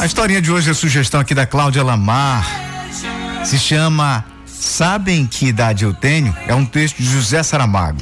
A 0.00 0.06
historinha 0.06 0.40
de 0.40 0.50
hoje 0.50 0.70
é 0.70 0.72
sugestão 0.72 1.20
aqui 1.20 1.34
da 1.34 1.44
Cláudia 1.44 1.84
Lamar. 1.84 2.46
Se 3.44 3.58
chama 3.58 4.24
Sabem 4.46 5.26
que 5.26 5.44
idade 5.44 5.84
eu 5.84 5.92
tenho? 5.92 6.34
É 6.46 6.54
um 6.54 6.64
texto 6.64 6.96
de 6.96 7.04
José 7.04 7.42
Saramago. 7.42 8.00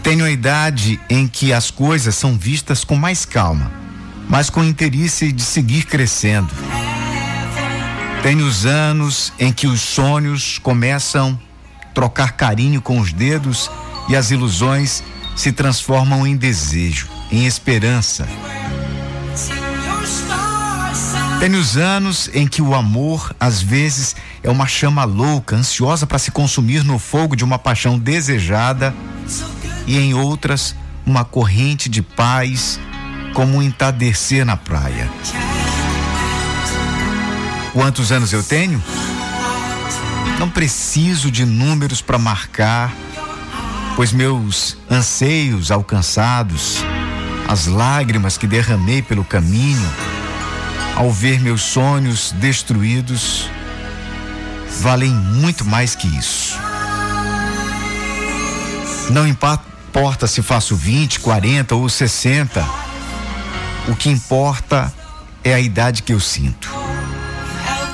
Tenho 0.00 0.24
a 0.24 0.30
idade 0.30 1.00
em 1.10 1.26
que 1.26 1.52
as 1.52 1.72
coisas 1.72 2.14
são 2.14 2.38
vistas 2.38 2.84
com 2.84 2.94
mais 2.94 3.24
calma, 3.24 3.68
mas 4.28 4.48
com 4.48 4.62
interesse 4.62 5.32
de 5.32 5.42
seguir 5.42 5.86
crescendo. 5.86 6.54
Tenho 8.22 8.46
os 8.46 8.64
anos 8.64 9.32
em 9.40 9.52
que 9.52 9.66
os 9.66 9.80
sonhos 9.80 10.60
começam 10.60 11.36
a 11.82 11.86
trocar 11.86 12.32
carinho 12.36 12.80
com 12.80 13.00
os 13.00 13.12
dedos 13.12 13.68
e 14.08 14.14
as 14.14 14.30
ilusões 14.30 15.02
se 15.34 15.50
transformam 15.50 16.24
em 16.24 16.36
desejo, 16.36 17.08
em 17.28 17.44
esperança. 17.44 18.28
Tenho 21.42 21.58
os 21.58 21.76
anos 21.76 22.30
em 22.32 22.46
que 22.46 22.62
o 22.62 22.72
amor, 22.72 23.34
às 23.40 23.60
vezes, 23.60 24.14
é 24.44 24.48
uma 24.48 24.64
chama 24.68 25.02
louca, 25.02 25.56
ansiosa 25.56 26.06
para 26.06 26.16
se 26.16 26.30
consumir 26.30 26.84
no 26.84 27.00
fogo 27.00 27.34
de 27.34 27.42
uma 27.42 27.58
paixão 27.58 27.98
desejada, 27.98 28.94
e 29.84 29.98
em 29.98 30.14
outras, 30.14 30.72
uma 31.04 31.24
corrente 31.24 31.88
de 31.88 32.00
paz, 32.00 32.78
como 33.34 33.56
um 33.56 33.62
entardecer 33.62 34.46
na 34.46 34.56
praia. 34.56 35.10
Quantos 37.72 38.12
anos 38.12 38.32
eu 38.32 38.44
tenho? 38.44 38.80
Não 40.38 40.48
preciso 40.48 41.28
de 41.28 41.44
números 41.44 42.00
para 42.00 42.18
marcar, 42.18 42.94
pois 43.96 44.12
meus 44.12 44.76
anseios 44.88 45.72
alcançados, 45.72 46.84
as 47.48 47.66
lágrimas 47.66 48.38
que 48.38 48.46
derramei 48.46 49.02
pelo 49.02 49.24
caminho, 49.24 49.90
ao 50.96 51.10
ver 51.10 51.40
meus 51.40 51.62
sonhos 51.62 52.32
destruídos, 52.32 53.48
valem 54.80 55.10
muito 55.10 55.64
mais 55.64 55.94
que 55.94 56.06
isso. 56.06 56.58
Não 59.10 59.26
importa 59.26 60.26
se 60.26 60.42
faço 60.42 60.76
20, 60.76 61.20
40 61.20 61.74
ou 61.74 61.88
60, 61.88 62.66
o 63.88 63.96
que 63.96 64.08
importa 64.08 64.92
é 65.42 65.54
a 65.54 65.60
idade 65.60 66.02
que 66.02 66.12
eu 66.12 66.20
sinto. 66.20 66.70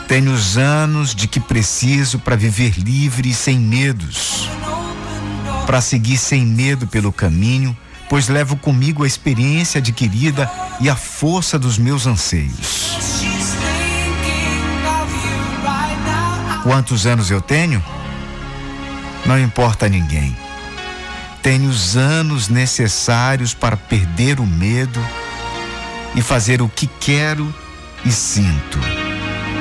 Tenho 0.06 0.32
os 0.32 0.56
anos 0.56 1.14
de 1.14 1.26
que 1.26 1.40
preciso 1.40 2.18
para 2.18 2.36
viver 2.36 2.78
livre 2.78 3.30
e 3.30 3.34
sem 3.34 3.58
medos, 3.58 4.48
para 5.66 5.80
seguir 5.80 6.16
sem 6.16 6.46
medo 6.46 6.86
pelo 6.86 7.12
caminho 7.12 7.76
pois 8.08 8.28
levo 8.28 8.56
comigo 8.56 9.04
a 9.04 9.06
experiência 9.06 9.78
adquirida 9.78 10.50
e 10.80 10.88
a 10.88 10.96
força 10.96 11.58
dos 11.58 11.78
meus 11.78 12.06
anseios. 12.06 12.87
Quantos 16.68 17.06
anos 17.06 17.30
eu 17.30 17.40
tenho? 17.40 17.82
Não 19.24 19.40
importa 19.40 19.86
a 19.86 19.88
ninguém. 19.88 20.36
Tenho 21.42 21.66
os 21.66 21.96
anos 21.96 22.50
necessários 22.50 23.54
para 23.54 23.74
perder 23.74 24.38
o 24.38 24.46
medo 24.46 25.00
e 26.14 26.20
fazer 26.20 26.60
o 26.60 26.68
que 26.68 26.86
quero 26.86 27.54
e 28.04 28.12
sinto. 28.12 28.78